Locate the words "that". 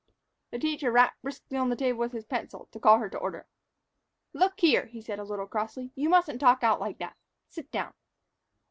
6.97-7.15